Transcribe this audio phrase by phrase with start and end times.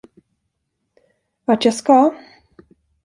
[1.45, 2.15] Vart jag ska?